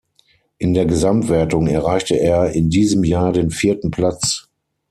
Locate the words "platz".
3.91-4.49